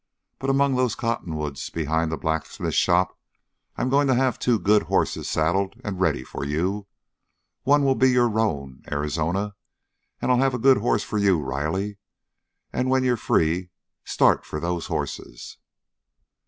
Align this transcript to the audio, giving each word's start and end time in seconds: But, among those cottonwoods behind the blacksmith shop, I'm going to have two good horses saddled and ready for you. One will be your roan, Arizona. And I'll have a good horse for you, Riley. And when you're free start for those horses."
But, 0.39 0.49
among 0.49 0.73
those 0.73 0.95
cottonwoods 0.95 1.69
behind 1.69 2.11
the 2.11 2.17
blacksmith 2.17 2.73
shop, 2.73 3.19
I'm 3.75 3.87
going 3.89 4.07
to 4.07 4.15
have 4.15 4.39
two 4.39 4.57
good 4.57 4.81
horses 4.89 5.29
saddled 5.29 5.79
and 5.83 6.01
ready 6.01 6.23
for 6.23 6.43
you. 6.43 6.87
One 7.65 7.83
will 7.85 7.93
be 7.93 8.09
your 8.09 8.27
roan, 8.27 8.81
Arizona. 8.91 9.53
And 10.19 10.31
I'll 10.31 10.39
have 10.39 10.55
a 10.55 10.57
good 10.57 10.77
horse 10.77 11.03
for 11.03 11.19
you, 11.19 11.39
Riley. 11.39 11.99
And 12.73 12.89
when 12.89 13.03
you're 13.03 13.15
free 13.15 13.69
start 14.03 14.43
for 14.43 14.59
those 14.59 14.87
horses." 14.87 15.59